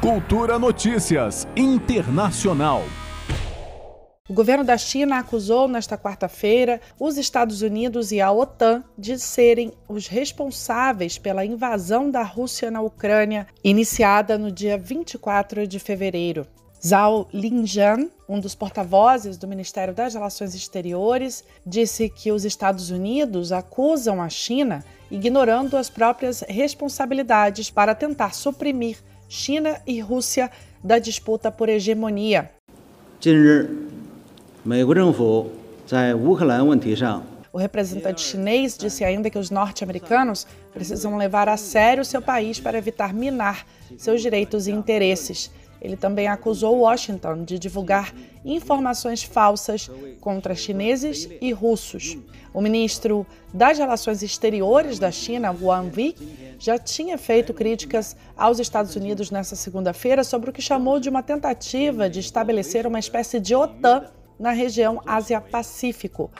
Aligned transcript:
Cultura 0.00 0.60
Notícias 0.60 1.44
Internacional. 1.56 2.84
O 4.28 4.32
governo 4.32 4.62
da 4.62 4.78
China 4.78 5.18
acusou 5.18 5.66
nesta 5.66 5.98
quarta-feira 5.98 6.80
os 7.00 7.18
Estados 7.18 7.62
Unidos 7.62 8.12
e 8.12 8.20
a 8.20 8.30
OTAN 8.30 8.84
de 8.96 9.18
serem 9.18 9.72
os 9.88 10.06
responsáveis 10.06 11.18
pela 11.18 11.44
invasão 11.44 12.12
da 12.12 12.22
Rússia 12.22 12.70
na 12.70 12.80
Ucrânia, 12.80 13.48
iniciada 13.64 14.38
no 14.38 14.52
dia 14.52 14.78
24 14.78 15.66
de 15.66 15.80
fevereiro. 15.80 16.46
Zhao 16.80 17.28
Linjian, 17.34 18.08
um 18.28 18.38
dos 18.38 18.54
porta-vozes 18.54 19.36
do 19.36 19.48
Ministério 19.48 19.92
das 19.92 20.14
Relações 20.14 20.54
Exteriores, 20.54 21.42
disse 21.66 22.08
que 22.08 22.30
os 22.30 22.44
Estados 22.44 22.90
Unidos 22.90 23.50
acusam 23.50 24.22
a 24.22 24.28
China 24.28 24.84
ignorando 25.10 25.76
as 25.76 25.90
próprias 25.90 26.44
responsabilidades 26.48 27.68
para 27.68 27.96
tentar 27.96 28.32
suprimir 28.32 28.98
China 29.28 29.80
e 29.86 30.00
Rússia 30.00 30.50
da 30.82 30.98
disputa 30.98 31.50
por 31.50 31.68
hegemonia. 31.68 32.50
O 37.52 37.58
representante 37.58 38.20
chinês 38.20 38.76
disse 38.76 39.04
ainda 39.04 39.28
que 39.28 39.38
os 39.38 39.50
norte-americanos 39.50 40.46
precisam 40.72 41.16
levar 41.16 41.48
a 41.48 41.56
sério 41.56 42.04
seu 42.04 42.22
país 42.22 42.60
para 42.60 42.78
evitar 42.78 43.12
minar 43.12 43.66
seus 43.96 44.22
direitos 44.22 44.66
e 44.66 44.70
interesses. 44.70 45.50
Ele 45.80 45.96
também 45.96 46.28
acusou 46.28 46.78
Washington 46.78 47.44
de 47.44 47.58
divulgar 47.58 48.12
informações 48.44 49.22
falsas 49.22 49.90
contra 50.20 50.54
chineses 50.54 51.28
e 51.40 51.52
russos. 51.52 52.16
O 52.52 52.60
ministro 52.60 53.26
das 53.52 53.78
Relações 53.78 54.22
Exteriores 54.22 54.98
da 54.98 55.10
China, 55.10 55.54
Wang 55.60 56.00
Yi, 56.00 56.16
já 56.58 56.78
tinha 56.78 57.16
feito 57.16 57.54
críticas 57.54 58.16
aos 58.36 58.58
Estados 58.58 58.96
Unidos 58.96 59.30
nesta 59.30 59.54
segunda-feira 59.54 60.24
sobre 60.24 60.50
o 60.50 60.52
que 60.52 60.62
chamou 60.62 60.98
de 60.98 61.08
uma 61.08 61.22
tentativa 61.22 62.08
de 62.10 62.20
estabelecer 62.20 62.86
uma 62.86 62.98
espécie 62.98 63.38
de 63.38 63.54
OTAN 63.54 64.06
na 64.38 64.50
região 64.52 65.00
Ásia-Pacífico. 65.06 66.30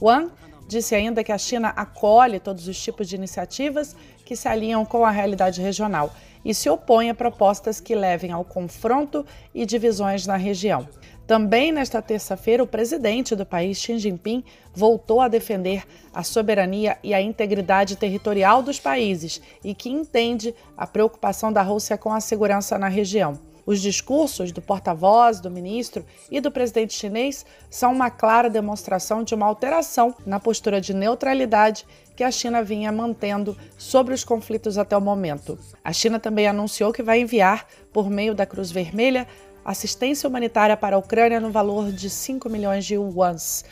Wang 0.00 0.30
Disse 0.66 0.94
ainda 0.94 1.22
que 1.22 1.32
a 1.32 1.38
China 1.38 1.68
acolhe 1.76 2.40
todos 2.40 2.66
os 2.66 2.80
tipos 2.80 3.08
de 3.08 3.16
iniciativas 3.16 3.94
que 4.24 4.34
se 4.34 4.48
alinham 4.48 4.84
com 4.84 5.04
a 5.04 5.10
realidade 5.10 5.60
regional 5.60 6.12
e 6.44 6.54
se 6.54 6.68
opõe 6.68 7.10
a 7.10 7.14
propostas 7.14 7.80
que 7.80 7.94
levem 7.94 8.30
ao 8.30 8.44
confronto 8.44 9.24
e 9.54 9.64
divisões 9.64 10.26
na 10.26 10.36
região. 10.36 10.86
Também 11.26 11.72
nesta 11.72 12.02
terça-feira, 12.02 12.62
o 12.62 12.66
presidente 12.66 13.34
do 13.34 13.46
país, 13.46 13.78
Xi 13.78 13.98
Jinping, 13.98 14.44
voltou 14.74 15.22
a 15.22 15.28
defender 15.28 15.82
a 16.12 16.22
soberania 16.22 16.98
e 17.02 17.14
a 17.14 17.20
integridade 17.20 17.96
territorial 17.96 18.62
dos 18.62 18.78
países 18.78 19.40
e 19.62 19.74
que 19.74 19.88
entende 19.88 20.54
a 20.76 20.86
preocupação 20.86 21.50
da 21.50 21.62
Rússia 21.62 21.96
com 21.96 22.12
a 22.12 22.20
segurança 22.20 22.78
na 22.78 22.88
região. 22.88 23.38
Os 23.66 23.80
discursos 23.80 24.52
do 24.52 24.60
porta-voz, 24.60 25.40
do 25.40 25.50
ministro 25.50 26.04
e 26.30 26.40
do 26.40 26.50
presidente 26.50 26.92
chinês 26.92 27.46
são 27.70 27.92
uma 27.92 28.10
clara 28.10 28.50
demonstração 28.50 29.22
de 29.22 29.34
uma 29.34 29.46
alteração 29.46 30.14
na 30.26 30.38
postura 30.38 30.80
de 30.80 30.92
neutralidade 30.92 31.86
que 32.14 32.22
a 32.22 32.30
China 32.30 32.62
vinha 32.62 32.92
mantendo 32.92 33.56
sobre 33.76 34.14
os 34.14 34.22
conflitos 34.22 34.78
até 34.78 34.96
o 34.96 35.00
momento. 35.00 35.58
A 35.82 35.92
China 35.92 36.20
também 36.20 36.46
anunciou 36.46 36.92
que 36.92 37.02
vai 37.02 37.20
enviar, 37.20 37.66
por 37.92 38.10
meio 38.10 38.34
da 38.34 38.46
Cruz 38.46 38.70
Vermelha, 38.70 39.26
assistência 39.64 40.28
humanitária 40.28 40.76
para 40.76 40.96
a 40.96 40.98
Ucrânia 40.98 41.40
no 41.40 41.50
valor 41.50 41.90
de 41.90 42.10
5 42.10 42.48
milhões 42.50 42.84
de 42.84 42.94
yuans. 42.94 43.64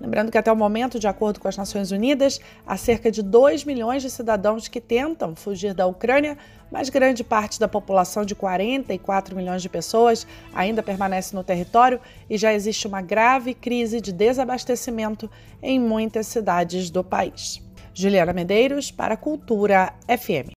Lembrando 0.00 0.30
que 0.30 0.36
até 0.36 0.52
o 0.52 0.56
momento, 0.56 0.98
de 0.98 1.08
acordo 1.08 1.40
com 1.40 1.48
as 1.48 1.56
Nações 1.56 1.90
Unidas, 1.90 2.40
há 2.66 2.76
cerca 2.76 3.10
de 3.10 3.22
2 3.22 3.64
milhões 3.64 4.02
de 4.02 4.10
cidadãos 4.10 4.68
que 4.68 4.80
tentam 4.80 5.34
fugir 5.34 5.72
da 5.72 5.86
Ucrânia, 5.86 6.36
mas 6.70 6.90
grande 6.90 7.24
parte 7.24 7.58
da 7.58 7.66
população 7.66 8.24
de 8.24 8.34
44 8.34 9.34
milhões 9.34 9.62
de 9.62 9.68
pessoas 9.68 10.26
ainda 10.54 10.82
permanece 10.82 11.34
no 11.34 11.42
território 11.42 11.98
e 12.28 12.36
já 12.36 12.52
existe 12.52 12.86
uma 12.86 13.00
grave 13.00 13.54
crise 13.54 14.00
de 14.00 14.12
desabastecimento 14.12 15.30
em 15.62 15.80
muitas 15.80 16.26
cidades 16.26 16.90
do 16.90 17.02
país. 17.02 17.62
Juliana 17.94 18.34
Medeiros 18.34 18.90
para 18.90 19.16
Cultura 19.16 19.94
FM. 20.06 20.50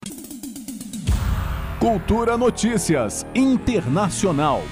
Cultura 1.79 2.37
Notícias 2.37 3.25
Internacional. 3.33 4.63